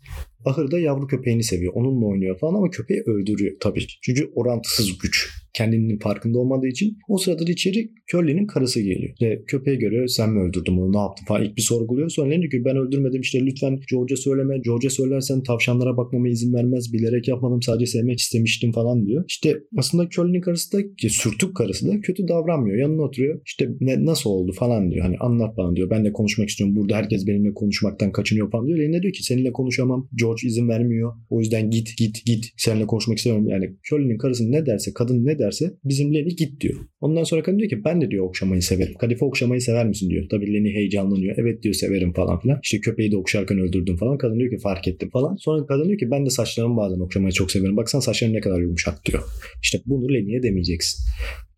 ahırda 0.44 0.78
yavru 0.78 1.06
köpeğini 1.06 1.42
seviyor. 1.42 1.72
Onunla 1.72 2.06
oynuyor 2.06 2.38
falan 2.38 2.54
ama 2.54 2.70
köpeği 2.70 3.00
öldürüyor 3.06 3.56
tabii. 3.60 3.86
Çünkü 4.02 4.30
orantısız 4.34 4.98
güç 4.98 5.46
kendinin 5.56 5.98
farkında 5.98 6.38
olmadığı 6.38 6.66
için 6.66 6.98
o 7.08 7.18
sırada 7.18 7.46
da 7.46 7.50
içeri 7.50 7.90
Curly'nin 8.12 8.46
karısı 8.46 8.80
geliyor. 8.80 9.14
Ve 9.22 9.42
köpeğe 9.46 9.76
göre 9.76 10.08
sen 10.08 10.30
mi 10.30 10.40
öldürdün 10.40 10.76
onu 10.76 10.92
ne 10.92 10.98
yaptın 10.98 11.24
falan 11.24 11.44
ilk 11.44 11.56
bir 11.56 11.62
sorguluyor. 11.62 12.08
Sonra 12.08 12.30
diyor 12.30 12.50
ki 12.50 12.64
ben 12.64 12.76
öldürmedim 12.76 13.20
işte 13.20 13.46
lütfen 13.46 13.78
George'a 13.90 14.16
söyleme. 14.16 14.58
George'a 14.58 14.90
söylersen 14.90 15.42
tavşanlara 15.42 15.96
bakmama 15.96 16.28
izin 16.28 16.54
vermez. 16.54 16.92
Bilerek 16.92 17.28
yapmadım 17.28 17.62
sadece 17.62 17.86
sevmek 17.86 18.18
istemiştim 18.18 18.72
falan 18.72 19.06
diyor. 19.06 19.24
İşte 19.28 19.62
aslında 19.78 20.08
Curly'nin 20.08 20.40
karısı 20.40 20.78
da 20.78 20.94
ki 20.94 21.10
sürtük 21.10 21.56
karısı 21.56 21.88
da 21.88 22.00
kötü 22.00 22.28
davranmıyor. 22.28 22.78
Yanına 22.78 23.02
oturuyor. 23.02 23.40
İşte 23.46 23.68
ne, 23.80 24.04
nasıl 24.04 24.30
oldu 24.30 24.52
falan 24.52 24.90
diyor. 24.90 25.04
Hani 25.04 25.16
anlat 25.20 25.56
bana 25.56 25.76
diyor. 25.76 25.90
Ben 25.90 26.04
de 26.04 26.12
konuşmak 26.12 26.48
istiyorum. 26.48 26.76
Burada 26.76 26.96
herkes 26.96 27.26
benimle 27.26 27.54
konuşmaktan 27.54 28.12
kaçınıyor 28.12 28.50
falan 28.50 28.66
diyor. 28.66 28.78
Eline 28.78 29.02
diyor 29.02 29.14
ki 29.14 29.24
seninle 29.24 29.52
konuşamam. 29.52 30.08
George 30.14 30.25
izin 30.44 30.68
vermiyor. 30.68 31.12
O 31.30 31.40
yüzden 31.40 31.70
git 31.70 31.96
git 31.98 32.24
git. 32.26 32.48
Seninle 32.56 32.86
konuşmak 32.86 33.18
istemiyorum. 33.18 33.48
Yani 33.48 33.76
Curly'nin 33.90 34.18
karısı 34.18 34.52
ne 34.52 34.66
derse 34.66 34.92
kadın 34.94 35.26
ne 35.26 35.38
derse 35.38 35.74
bizim 35.84 36.14
Lenny 36.14 36.28
git 36.28 36.60
diyor. 36.60 36.74
Ondan 37.00 37.24
sonra 37.24 37.42
kadın 37.42 37.58
diyor 37.58 37.70
ki 37.70 37.84
ben 37.84 38.00
de 38.00 38.10
diyor 38.10 38.24
okşamayı 38.24 38.62
severim. 38.62 38.94
Kadife 38.94 39.24
okşamayı 39.24 39.60
sever 39.60 39.86
misin 39.86 40.10
diyor. 40.10 40.24
Tabii 40.30 40.54
Lenny 40.54 40.74
heyecanlanıyor. 40.74 41.34
Evet 41.38 41.62
diyor 41.62 41.74
severim 41.74 42.12
falan 42.12 42.40
filan. 42.40 42.60
İşte 42.62 42.80
köpeği 42.80 43.12
de 43.12 43.16
okşarken 43.16 43.58
öldürdüm 43.58 43.96
falan. 43.96 44.18
Kadın 44.18 44.38
diyor 44.38 44.50
ki 44.50 44.58
fark 44.58 44.88
ettim 44.88 45.10
falan. 45.10 45.36
Sonra 45.36 45.66
kadın 45.66 45.84
diyor 45.84 45.98
ki 45.98 46.10
ben 46.10 46.26
de 46.26 46.30
saçlarımı 46.30 46.76
bazen 46.76 47.00
okşamayı 47.00 47.32
çok 47.32 47.50
severim. 47.50 47.76
Baksan 47.76 48.00
saçlarım 48.00 48.34
ne 48.34 48.40
kadar 48.40 48.60
yumuşak 48.60 49.06
diyor. 49.06 49.22
İşte 49.62 49.78
bunu 49.86 50.14
Lenny'e 50.14 50.42
demeyeceksin. 50.42 51.04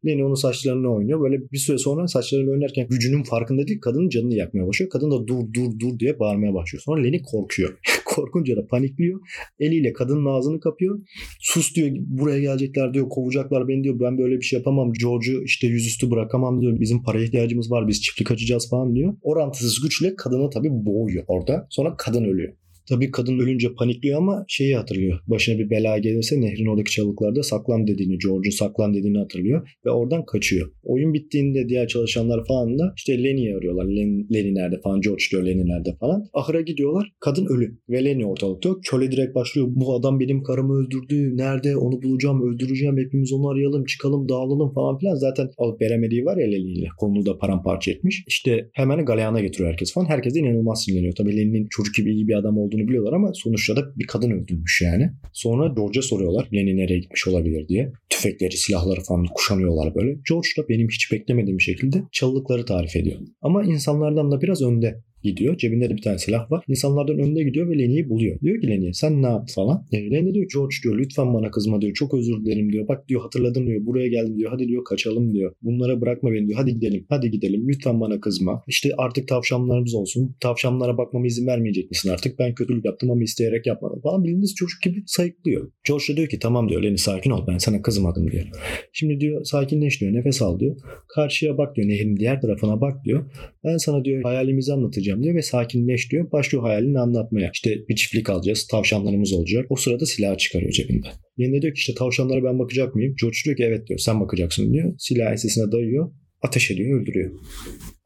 Lenny 0.07 0.25
onun 0.25 0.35
saçlarını 0.35 0.95
oynuyor. 0.95 1.21
Böyle 1.21 1.51
bir 1.53 1.59
süre 1.59 1.79
sonra 1.79 2.09
saçlarını 2.09 2.51
oynarken 2.51 2.89
gücünün 2.89 3.23
farkında 3.23 3.67
değil 3.67 3.81
kadının 3.81 4.09
canını 4.09 4.35
yakmaya 4.35 4.67
başlıyor. 4.67 4.91
Kadın 4.91 5.11
da 5.11 5.27
dur 5.27 5.53
dur 5.55 5.79
dur 5.79 5.99
diye 5.99 6.19
bağırmaya 6.19 6.55
başlıyor. 6.55 6.83
Sonra 6.85 7.03
Lenny 7.03 7.23
korkuyor. 7.23 7.79
Korkunca 8.05 8.57
da 8.57 8.67
panikliyor. 8.67 9.21
Eliyle 9.61 9.93
kadının 9.93 10.27
ağzını 10.27 10.61
kapıyor. 10.61 11.01
Sus 11.41 11.75
diyor 11.75 11.89
buraya 12.01 12.41
gelecekler 12.41 12.95
diyor 12.95 13.09
kovacaklar 13.09 13.69
beni 13.69 13.85
diyor. 13.85 14.01
Ben 14.01 14.19
böyle 14.19 14.37
bir 14.37 14.45
şey 14.45 14.59
yapamam. 14.59 14.93
George'u 14.93 15.45
işte 15.45 15.67
yüzüstü 15.67 16.11
bırakamam 16.11 16.61
diyor. 16.61 16.81
Bizim 16.81 17.03
paraya 17.03 17.25
ihtiyacımız 17.25 17.71
var. 17.71 17.89
Biz 17.89 18.03
çiftlik 18.03 18.31
açacağız 18.31 18.71
falan 18.71 18.95
diyor. 18.95 19.15
Orantısız 19.23 19.81
güçle 19.83 20.17
kadını 20.17 20.51
tabii 20.51 20.71
boğuyor 20.71 21.25
orada. 21.29 21.67
Sonra 21.71 21.95
kadın 21.97 22.25
ölüyor. 22.25 22.53
Tabii 22.89 23.11
kadın 23.11 23.39
ölünce 23.39 23.75
panikliyor 23.75 24.19
ama 24.19 24.45
şeyi 24.49 24.77
hatırlıyor. 24.77 25.19
Başına 25.27 25.59
bir 25.59 25.71
bela 25.71 25.99
gelirse 25.99 26.41
nehrin 26.41 26.67
oradaki 26.67 26.91
çalıklarda 26.91 27.43
saklan 27.43 27.87
dediğini, 27.87 28.19
George'un 28.19 28.51
saklan 28.51 28.95
dediğini 28.95 29.19
hatırlıyor 29.19 29.69
ve 29.87 29.91
oradan 29.91 30.25
kaçıyor. 30.25 30.73
Oyun 30.83 31.15
bittiğinde 31.15 31.69
diğer 31.69 31.89
çalışanlar 31.89 32.47
falan 32.49 32.79
da 32.79 32.93
işte 32.97 33.25
Lenny'i 33.25 33.55
arıyorlar. 33.55 33.85
Len, 33.85 34.27
Lenny 34.35 34.55
nerede 34.55 34.81
falan, 34.81 35.01
George 35.01 35.25
diyor 35.31 35.47
Lenny 35.47 35.67
nerede 35.67 35.97
falan. 36.01 36.25
Ahıra 36.33 36.61
gidiyorlar. 36.61 37.13
Kadın 37.21 37.47
ölü 37.47 37.79
ve 37.89 38.05
Lenny 38.05 38.27
ortalıkta. 38.27 38.71
Köle 38.91 39.13
direkt 39.13 39.35
başlıyor. 39.35 39.67
Bu 39.71 39.95
adam 39.95 40.21
benim 40.21 40.43
karımı 40.43 40.75
öldürdü. 40.75 41.37
Nerede? 41.37 41.77
Onu 41.77 42.03
bulacağım, 42.03 42.43
öldüreceğim. 42.43 42.99
Hepimiz 42.99 43.33
onu 43.33 43.49
arayalım, 43.49 43.85
çıkalım, 43.85 44.29
dağılalım 44.29 44.75
falan 44.75 44.99
filan. 44.99 45.15
Zaten 45.15 45.51
alıp 45.59 45.81
veremediği 45.81 46.25
var 46.25 46.37
ya 46.37 46.47
Lenny'yle. 46.47 46.87
Kolunu 46.99 47.27
da 47.27 47.39
paramparça 47.39 47.91
etmiş. 47.91 48.25
İşte 48.27 48.71
hemen 48.73 49.05
galeyana 49.05 49.41
getiriyor 49.41 49.71
herkes 49.71 49.93
falan. 49.93 50.07
Herkes 50.07 50.35
de 50.35 50.39
inanılmaz 50.39 50.85
sinirleniyor. 50.85 51.15
Tabii 51.15 51.37
Lenny'nin 51.37 51.67
çocuk 51.71 51.95
gibi 51.95 52.15
iyi 52.15 52.29
bir 52.29 52.35
adam 52.35 52.59
olduğunu 52.59 52.78
olduğunu 52.79 52.89
biliyorlar 52.89 53.13
ama 53.13 53.31
sonuçta 53.35 53.77
da 53.77 53.83
bir 53.97 54.07
kadın 54.07 54.31
öldürmüş 54.31 54.83
yani. 54.83 55.11
Sonra 55.33 55.75
George'a 55.75 56.03
soruyorlar 56.03 56.49
Lenny 56.55 56.77
nereye 56.77 56.99
gitmiş 56.99 57.29
olabilir 57.29 57.69
diye. 57.69 57.93
Tüfekleri, 58.11 58.57
silahları 58.57 59.01
falan 59.01 59.27
kuşanıyorlar 59.35 59.95
böyle. 59.95 60.19
George 60.29 60.49
da 60.59 60.69
benim 60.69 60.89
hiç 60.89 61.13
beklemediğim 61.13 61.61
şekilde 61.61 62.03
çalılıkları 62.13 62.65
tarif 62.65 62.97
ediyor. 62.97 63.19
Ama 63.43 63.65
insanlardan 63.65 64.31
da 64.31 64.41
biraz 64.41 64.63
önde 64.63 65.01
gidiyor. 65.23 65.57
Cebinde 65.59 65.91
de 65.91 65.97
bir 65.97 66.03
tane 66.03 66.19
silah 66.19 66.51
var. 66.51 66.65
İnsanlardan 66.69 67.19
önde 67.19 67.43
gidiyor 67.43 67.71
ve 67.71 67.79
Lenny'i 67.79 68.09
buluyor. 68.09 68.41
Diyor 68.41 68.61
ki 68.61 68.69
Lenny'e 68.69 68.93
sen 68.93 69.23
ne 69.23 69.27
yaptın 69.27 69.55
falan. 69.55 69.87
E, 69.93 70.11
Lenny 70.11 70.35
diyor 70.35 70.47
George 70.55 70.75
diyor 70.85 70.99
lütfen 70.99 71.35
bana 71.35 71.51
kızma 71.51 71.81
diyor. 71.81 71.95
Çok 71.95 72.15
özür 72.15 72.45
dilerim 72.45 72.73
diyor. 72.73 72.89
Bak 72.89 73.09
diyor 73.09 73.21
hatırladım 73.21 73.67
diyor. 73.67 73.87
Buraya 73.87 74.09
geldim 74.09 74.37
diyor. 74.37 74.51
Hadi 74.51 74.69
diyor 74.69 74.85
kaçalım 74.85 75.35
diyor. 75.35 75.53
Bunlara 75.63 76.01
bırakma 76.01 76.33
beni 76.33 76.47
diyor. 76.47 76.59
Hadi 76.59 76.75
gidelim. 76.75 77.07
Hadi 77.09 77.31
gidelim. 77.31 77.69
Lütfen 77.69 78.01
bana 78.01 78.21
kızma. 78.21 78.63
İşte 78.67 78.91
artık 78.99 79.29
tavşanlarımız 79.29 79.95
olsun. 79.95 80.37
Tavşanlara 80.41 80.99
bakmama 80.99 81.27
izin 81.27 81.47
vermeyecek 81.47 81.91
misin 81.91 82.11
artık? 82.11 82.39
Ben 82.39 82.55
kötülük 82.55 82.85
yaptım 82.85 83.11
ama 83.11 83.23
isteyerek 83.23 83.67
yapmadım 83.67 84.01
falan. 84.01 84.25
Bildiğiniz 84.25 84.55
çocuk 84.55 84.83
gibi 84.83 85.03
sayıklıyor. 85.07 85.71
George 85.87 86.05
da 86.13 86.17
diyor 86.17 86.29
ki 86.29 86.39
tamam 86.39 86.69
diyor 86.69 86.83
Lenny 86.83 86.97
sakin 86.97 87.31
ol. 87.31 87.47
Ben 87.47 87.59
sana 87.59 87.83
kızmadım 87.83 88.31
diyor. 88.31 88.45
Şimdi 88.93 89.21
diyor 89.21 89.45
sakinleş 89.45 90.01
diyor. 90.01 90.13
Nefes 90.13 90.43
al 90.43 90.61
diyor. 90.61 90.77
Karşıya 91.15 91.59
bak 91.59 91.77
diyor. 91.77 91.89
Nehrin 91.89 92.17
diğer 92.17 92.41
tarafına 92.41 92.81
bak 92.81 93.05
diyor. 93.05 93.31
Ben 93.65 93.77
sana 93.77 94.05
diyor 94.05 94.23
hayalimizi 94.23 94.73
anlatacağım 94.73 95.08
diyor 95.23 95.35
ve 95.35 95.43
sakinleş 95.43 96.13
diyor. 96.13 96.33
Başlıyor 96.33 96.65
hayalini 96.65 96.99
anlatmaya. 96.99 97.51
İşte 97.55 97.89
bir 97.89 97.97
çiftlik 97.97 98.31
alacağız. 98.31 98.67
Tavşanlarımız 98.67 99.33
olacak. 99.33 99.67
O 99.69 99.77
sırada 99.77 100.07
silah 100.07 100.39
çıkarıyor 100.39 100.73
cebinde. 100.73 101.09
Yenide 101.37 101.63
diyor 101.63 101.75
ki 101.75 101.79
işte 101.79 101.95
tavşanlara 101.95 102.45
ben 102.45 102.59
bakacak 102.59 102.95
mıyım? 102.95 103.15
George 103.21 103.37
diyor 103.45 103.57
ki 103.57 103.65
evet 103.65 103.87
diyor 103.87 103.99
sen 103.99 104.21
bakacaksın 104.21 104.73
diyor. 104.73 104.95
Silah 104.99 105.31
ensesine 105.31 105.73
dayıyor. 105.73 106.13
Ateş 106.43 106.71
ediyor 106.71 107.01
öldürüyor. 107.01 107.31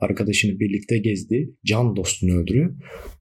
Arkadaşını 0.00 0.61
birlikte 0.61 0.99
gezdiği 0.99 1.54
can 1.64 1.97
dostunu 1.97 2.38
öldürüyor. 2.38 2.75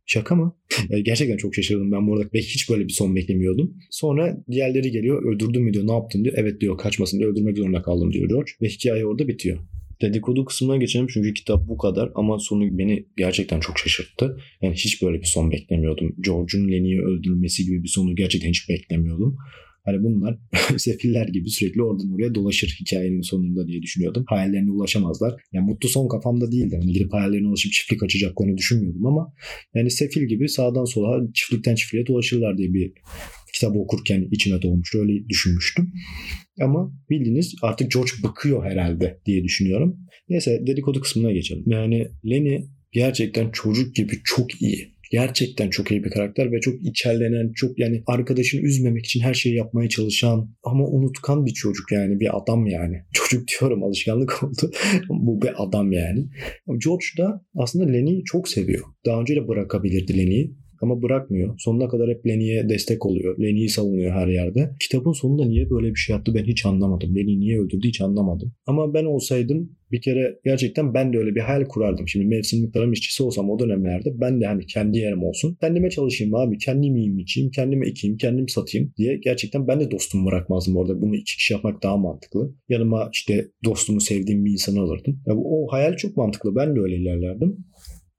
Şaka 0.06 0.36
mı? 0.36 0.58
Gerçekten 1.04 1.38
çok 1.38 1.56
şaşırdım 1.56 1.92
ben 1.92 2.08
bu 2.08 2.16
arada. 2.16 2.30
Belki 2.34 2.48
hiç 2.48 2.70
böyle 2.70 2.88
bir 2.88 2.94
son 2.94 3.16
beklemiyordum. 3.16 3.78
Sonra 3.92 4.44
diğerleri 4.52 4.92
geliyor. 4.92 5.34
Öldürdün 5.34 5.64
mü 5.64 5.74
diyor. 5.74 5.88
Ne 5.88 5.92
yaptın 5.92 6.24
diyor. 6.24 6.36
Evet 6.38 6.62
diyor 6.62 6.78
kaçmasın 6.78 7.20
diyor. 7.20 7.32
Öldürmek 7.32 7.58
zorunda 7.58 7.82
kaldım 7.82 8.14
diyor 8.14 8.30
George. 8.30 8.52
Ve 8.62 8.68
hikaye 8.68 9.06
orada 9.06 9.28
bitiyor. 9.28 9.60
Dedikodu 10.02 10.46
kısmına 10.46 10.78
geçelim 10.78 11.08
çünkü 11.08 11.34
kitap 11.34 11.68
bu 11.68 11.78
kadar 11.78 12.12
ama 12.16 12.40
sonu 12.40 12.78
beni 12.78 13.06
gerçekten 13.18 13.60
çok 13.60 13.80
şaşırttı. 13.80 14.38
Yani 14.62 14.76
hiç 14.76 15.02
böyle 15.02 15.22
bir 15.22 15.26
son 15.26 15.52
beklemiyordum. 15.52 16.16
George'un 16.20 16.72
Lenny'i 16.72 17.02
öldürülmesi 17.02 17.66
gibi 17.66 17.84
bir 17.84 17.88
sonu 17.88 18.16
gerçekten 18.16 18.50
hiç 18.50 18.70
beklemiyordum. 18.70 19.38
Hani 19.86 20.04
bunlar 20.04 20.38
sefiller 20.78 21.28
gibi 21.28 21.50
sürekli 21.50 21.84
oradan 21.84 22.14
oraya 22.14 22.36
dolaşır 22.36 22.78
hikayenin 22.80 23.22
sonunda 23.22 23.68
diye 23.68 23.82
düşünüyordum. 23.82 24.24
Hayallerine 24.28 24.72
ulaşamazlar. 24.72 25.42
Yani 25.54 25.66
mutlu 25.66 25.90
son 25.90 26.08
kafamda 26.08 26.52
değildi. 26.52 26.78
Hani 26.82 26.94
gidip 26.94 27.14
hayallerine 27.14 27.48
ulaşıp 27.48 27.72
çiftlik 27.72 28.04
açacaklarını 28.04 28.58
düşünmüyordum 28.58 29.06
ama 29.06 29.34
yani 29.76 29.92
sefil 29.92 30.28
gibi 30.28 30.50
sağdan 30.50 30.86
sola 30.86 31.34
çiftlikten 31.34 31.76
çiftliğe 31.76 32.08
dolaşırlar 32.08 32.58
diye 32.58 32.74
bir 32.74 32.94
kitabı 33.54 33.80
okurken 33.80 34.28
içime 34.32 34.62
doğmuştu. 34.62 35.00
Öyle 35.00 35.30
düşünmüştüm. 35.30 35.94
Ama 36.62 36.92
bildiğiniz 37.10 37.56
artık 37.62 37.92
George 37.92 38.12
bıkıyor 38.24 38.66
herhalde 38.66 39.22
diye 39.26 39.44
düşünüyorum. 39.44 39.98
Neyse 40.30 40.64
dedikodu 40.68 41.02
kısmına 41.02 41.32
geçelim. 41.32 41.64
Yani 41.68 42.08
Lenny 42.26 42.66
gerçekten 42.92 43.52
çocuk 43.52 43.96
gibi 43.96 44.20
çok 44.24 44.62
iyi. 44.62 44.92
Gerçekten 45.12 45.70
çok 45.70 45.92
iyi 45.92 46.04
bir 46.04 46.10
karakter 46.10 46.52
ve 46.52 46.60
çok 46.60 46.82
içerlenen, 46.82 47.52
çok 47.56 47.80
yani 47.80 48.04
arkadaşını 48.08 48.62
üzmemek 48.62 49.06
için 49.06 49.20
her 49.20 49.34
şeyi 49.34 49.56
yapmaya 49.56 49.90
çalışan 49.90 50.56
ama 50.64 50.88
unutkan 50.88 51.46
bir 51.46 51.54
çocuk 51.54 51.92
yani 51.92 52.20
bir 52.20 52.38
adam 52.38 52.68
yani. 52.68 53.02
Çocuk 53.14 53.48
diyorum 53.48 53.84
alışkanlık 53.84 54.44
oldu. 54.44 54.72
Bu 55.10 55.42
bir 55.42 55.64
adam 55.64 55.92
yani. 55.92 56.28
George 56.68 57.06
da 57.18 57.46
aslında 57.56 57.92
Lenny'i 57.92 58.24
çok 58.24 58.48
seviyor. 58.48 58.86
Daha 59.06 59.22
önce 59.22 59.36
de 59.36 59.48
bırakabilirdi 59.48 60.18
Lenny'i 60.18 60.56
ama 60.82 61.02
bırakmıyor. 61.02 61.56
Sonuna 61.58 61.88
kadar 61.88 62.10
hep 62.10 62.28
Lenny'e 62.28 62.70
destek 62.70 63.06
oluyor. 63.06 63.40
Lenny'yi 63.40 63.70
savunuyor 63.70 64.12
her 64.12 64.28
yerde. 64.28 64.76
Kitabın 64.80 65.12
sonunda 65.12 65.46
niye 65.46 65.70
böyle 65.70 65.90
bir 65.90 65.96
şey 65.96 66.16
yaptı 66.16 66.34
ben 66.36 66.44
hiç 66.44 66.66
anlamadım. 66.66 67.16
Lenny'i 67.16 67.40
niye 67.40 67.60
öldürdü 67.60 67.88
hiç 67.88 68.02
anlamadım. 68.02 68.54
Ama 68.66 68.94
ben 68.94 69.06
olsaydım 69.06 69.70
bir 69.92 70.02
kere 70.02 70.40
gerçekten 70.46 70.94
ben 70.94 71.14
de 71.14 71.18
öyle 71.18 71.36
bir 71.36 71.42
hayal 71.42 71.66
kurardım. 71.66 72.08
Şimdi 72.08 72.26
mevsimlik 72.26 72.74
tarım 72.74 72.94
işçisi 72.94 73.24
olsam 73.24 73.50
o 73.50 73.60
dönemlerde 73.60 74.10
ben 74.22 74.42
de 74.42 74.46
hani 74.46 74.66
kendi 74.66 74.98
yerim 74.98 75.24
olsun. 75.24 75.58
Kendime 75.62 75.90
çalışayım 75.90 76.36
abi. 76.36 76.58
Kendim 76.58 76.96
yiyeyim 76.96 77.20
içeyim. 77.20 77.52
Kendime 77.52 77.88
ekeyim. 77.88 78.18
Kendim 78.18 78.50
satayım 78.50 78.94
diye 78.98 79.18
gerçekten 79.18 79.68
ben 79.68 79.80
de 79.80 79.92
dostumu 79.92 80.26
bırakmazdım 80.26 80.76
orada. 80.76 81.02
Bunu 81.02 81.16
iki 81.16 81.38
kişi 81.38 81.54
yapmak 81.54 81.84
daha 81.84 81.98
mantıklı. 81.98 82.56
Yanıma 82.70 83.10
işte 83.14 83.48
dostumu 83.66 84.02
sevdiğim 84.02 84.46
bir 84.46 84.52
insanı 84.52 84.80
alırdım. 84.80 85.22
Ya 85.28 85.36
o 85.38 85.68
hayal 85.72 85.96
çok 85.98 86.18
mantıklı. 86.18 86.56
Ben 86.56 86.76
de 86.76 86.80
öyle 86.80 86.96
ilerlerdim. 86.96 87.58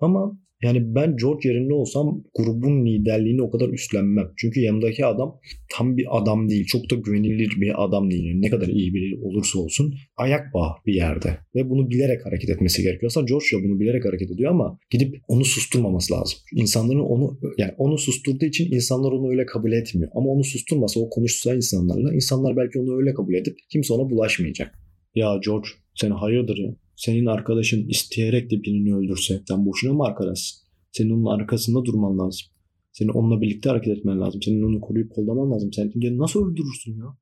Ama 0.00 0.38
yani 0.62 0.94
ben 0.94 1.16
George 1.16 1.48
yerinde 1.48 1.74
olsam 1.74 2.24
grubun 2.34 2.86
liderliğini 2.86 3.42
o 3.42 3.50
kadar 3.50 3.68
üstlenmem. 3.68 4.28
Çünkü 4.36 4.60
yanımdaki 4.60 5.06
adam 5.06 5.38
tam 5.72 5.96
bir 5.96 6.06
adam 6.10 6.48
değil. 6.48 6.66
Çok 6.66 6.90
da 6.90 6.94
güvenilir 6.94 7.60
bir 7.60 7.84
adam 7.84 8.10
değil. 8.10 8.34
Ne 8.34 8.50
kadar 8.50 8.68
iyi 8.68 8.94
biri 8.94 9.20
olursa 9.22 9.58
olsun 9.58 9.94
ayak 10.16 10.54
bağı 10.54 10.70
bir 10.86 10.94
yerde. 10.94 11.38
Ve 11.54 11.70
bunu 11.70 11.90
bilerek 11.90 12.26
hareket 12.26 12.50
etmesi 12.50 12.82
gerekiyor. 12.82 13.10
Aslında 13.10 13.26
George 13.26 13.46
da 13.52 13.64
bunu 13.64 13.80
bilerek 13.80 14.04
hareket 14.04 14.30
ediyor 14.30 14.50
ama 14.50 14.78
gidip 14.90 15.16
onu 15.28 15.44
susturmaması 15.44 16.14
lazım. 16.14 16.38
İnsanların 16.54 17.00
onu 17.00 17.38
yani 17.58 17.72
onu 17.78 17.98
susturduğu 17.98 18.44
için 18.44 18.72
insanlar 18.72 19.12
onu 19.12 19.30
öyle 19.30 19.46
kabul 19.46 19.72
etmiyor. 19.72 20.10
Ama 20.14 20.30
onu 20.30 20.44
susturmasa 20.44 21.00
o 21.00 21.10
konuşsa 21.10 21.54
insanlarla 21.54 22.14
insanlar 22.14 22.56
belki 22.56 22.78
onu 22.78 22.98
öyle 22.98 23.14
kabul 23.14 23.34
edip 23.34 23.56
kimse 23.72 23.94
ona 23.94 24.10
bulaşmayacak. 24.10 24.78
Ya 25.14 25.40
George 25.44 25.68
sen 25.94 26.10
hayırdır 26.10 26.56
ya? 26.56 26.74
Senin 26.96 27.26
arkadaşın 27.26 27.88
isteyerek 27.88 28.50
de 28.50 28.62
birini 28.62 28.94
öldürse 28.94 29.42
sen 29.48 29.66
boşuna 29.66 29.92
mı 29.92 30.04
arkadaşsın? 30.04 30.62
Senin 30.92 31.10
onun 31.10 31.40
arkasında 31.40 31.84
durman 31.84 32.18
lazım. 32.18 32.46
Senin 32.92 33.08
onunla 33.08 33.40
birlikte 33.40 33.68
hareket 33.68 33.98
etmen 33.98 34.20
lazım. 34.20 34.42
Senin 34.42 34.62
onu 34.62 34.80
koruyup 34.80 35.10
kollaman 35.10 35.50
lazım. 35.50 35.72
Sen 35.72 35.92
ya 35.94 36.18
nasıl 36.18 36.50
öldürürsün 36.50 36.96
ya? 36.98 37.16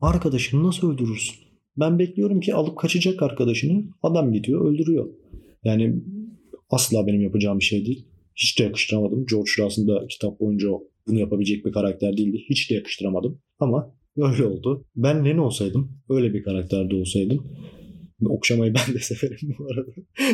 Arkadaşını 0.00 0.62
nasıl 0.62 0.92
öldürürsün? 0.92 1.36
Ben 1.76 1.98
bekliyorum 1.98 2.40
ki 2.40 2.54
alıp 2.54 2.78
kaçacak 2.78 3.22
arkadaşını. 3.22 3.84
Adam 4.02 4.32
gidiyor 4.32 4.72
öldürüyor. 4.72 5.08
Yani 5.64 6.02
asla 6.70 7.06
benim 7.06 7.20
yapacağım 7.20 7.58
bir 7.58 7.64
şey 7.64 7.86
değil. 7.86 8.06
Hiç 8.36 8.58
de 8.58 8.62
yakıştıramadım. 8.62 9.26
George 9.26 9.64
aslında 9.66 10.06
kitap 10.06 10.40
boyunca 10.40 10.68
bunu 11.06 11.18
yapabilecek 11.18 11.66
bir 11.66 11.72
karakter 11.72 12.16
değildi. 12.16 12.44
Hiç 12.50 12.70
de 12.70 12.74
yakıştıramadım. 12.74 13.40
Ama 13.58 13.94
öyle 14.16 14.44
oldu. 14.44 14.84
Ben 14.96 15.24
Len 15.24 15.38
olsaydım, 15.38 15.90
öyle 16.08 16.34
bir 16.34 16.42
karakterde 16.42 16.94
olsaydım 16.94 17.44
Okşamayı 18.26 18.74
ben 18.74 18.94
de 18.94 18.98
severim 19.02 19.56
bu 19.58 19.66
arada. 19.72 19.90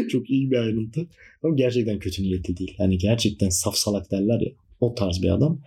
Çok 0.08 0.30
iyi 0.30 0.50
bir 0.50 0.56
ayrıntı. 0.56 1.08
Ama 1.42 1.54
gerçekten 1.54 1.98
kötü 1.98 2.22
niyetli 2.22 2.56
değil. 2.56 2.74
Yani 2.78 2.98
gerçekten 2.98 3.48
saf 3.48 3.76
salak 3.76 4.10
derler 4.10 4.40
ya. 4.40 4.52
O 4.80 4.94
tarz 4.94 5.22
bir 5.22 5.34
adam. 5.34 5.60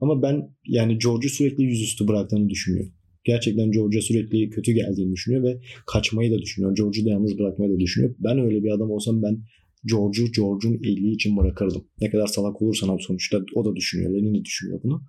Ama 0.00 0.22
ben 0.22 0.50
yani 0.66 0.98
George'u 0.98 1.30
sürekli 1.30 1.64
yüzüstü 1.64 2.08
bıraktığını 2.08 2.48
düşünüyorum. 2.48 2.92
Gerçekten 3.24 3.70
George'a 3.70 4.00
sürekli 4.00 4.50
kötü 4.50 4.72
geldiğini 4.72 5.12
düşünüyor 5.12 5.42
ve 5.42 5.60
kaçmayı 5.86 6.30
da 6.32 6.38
düşünüyor. 6.38 6.76
George'u 6.76 7.04
da 7.04 7.10
yalnız 7.10 7.38
bırakmayı 7.38 7.72
da 7.72 7.78
düşünüyor. 7.80 8.14
Ben 8.18 8.38
öyle 8.38 8.62
bir 8.62 8.70
adam 8.70 8.90
olsam 8.90 9.22
ben 9.22 9.38
George'u 9.84 10.32
George'un 10.32 10.82
iyiliği 10.82 11.14
için 11.14 11.36
bırakırdım. 11.36 11.84
Ne 12.00 12.10
kadar 12.10 12.26
salak 12.26 12.62
olursan 12.62 12.88
ol 12.88 12.98
sonuçta 12.98 13.40
o 13.54 13.64
da 13.64 13.76
düşünüyor. 13.76 14.14
Lenin 14.14 14.34
de 14.34 14.44
düşünüyor 14.44 14.80
bunu. 14.82 15.02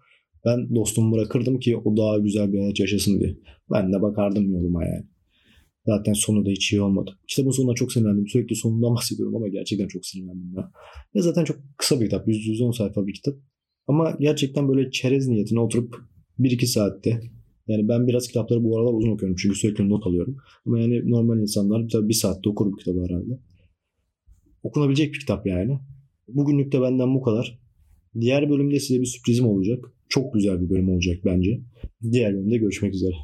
Ben 0.46 0.76
dostumu 0.76 1.16
bırakırdım 1.16 1.60
ki 1.60 1.78
o 1.78 1.98
daha 1.98 2.18
güzel 2.18 2.54
bir 2.54 2.60
hayat 2.60 2.80
yaşasın 2.80 3.20
diye. 3.20 3.38
Ben 3.72 3.94
de 3.94 4.02
bakardım 4.02 4.52
yoluma 4.52 4.86
yani. 4.86 5.06
Zaten 5.88 6.14
sonu 6.14 6.46
da 6.46 6.50
hiç 6.50 6.74
iyi 6.74 6.82
olmadı. 6.82 7.20
Kitabın 7.28 7.52
sonuna 7.52 7.74
çok 7.74 7.92
sinirlendim. 7.92 8.28
Sürekli 8.28 8.56
sonundan 8.56 8.96
bahsediyorum 8.96 9.36
ama 9.36 9.48
gerçekten 9.48 9.88
çok 9.88 10.06
sinirlendim 10.06 10.54
ya. 10.58 10.72
Ve 11.16 11.22
zaten 11.22 11.44
çok 11.44 11.58
kısa 11.78 12.02
bir 12.02 12.06
kitap. 12.06 12.28
100-110 12.28 12.78
sayfa 12.78 13.08
bir 13.08 13.14
kitap. 13.14 13.36
Ama 13.88 14.18
gerçekten 14.20 14.70
böyle 14.70 14.92
çerez 14.92 15.28
niyetine 15.28 15.60
oturup 15.60 15.96
1-2 16.40 16.66
saatte 16.66 17.22
yani 17.68 17.88
ben 17.88 18.08
biraz 18.08 18.28
kitapları 18.28 18.64
bu 18.64 18.78
aralar 18.78 18.94
uzun 18.94 19.12
okuyorum 19.12 19.36
çünkü 19.42 19.56
sürekli 19.56 19.90
not 19.90 20.08
alıyorum. 20.08 20.38
Ama 20.66 20.80
yani 20.80 21.12
normal 21.12 21.40
insanlar 21.40 21.90
tabii 21.90 22.10
bir 22.10 22.14
saatte 22.14 22.50
okur 22.50 22.72
bu 22.72 22.76
kitabı 22.76 23.04
herhalde. 23.04 23.40
Okunabilecek 24.64 25.14
bir 25.14 25.20
kitap 25.20 25.48
yani. 25.48 25.80
Bugünlük 26.28 26.72
de 26.72 26.82
benden 26.82 27.16
bu 27.16 27.22
kadar. 27.22 27.60
Diğer 28.20 28.50
bölümde 28.50 28.80
size 28.80 29.02
bir 29.02 29.06
sürprizim 29.06 29.46
olacak. 29.46 29.86
Çok 30.10 30.34
güzel 30.34 30.62
bir 30.62 30.70
bölüm 30.70 30.90
olacak 30.90 31.18
bence. 31.26 31.62
Diğer 32.12 32.34
bölümde 32.34 32.58
görüşmek 32.58 32.94
üzere. 32.94 33.16